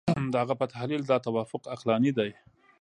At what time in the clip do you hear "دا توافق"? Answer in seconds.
1.05-1.63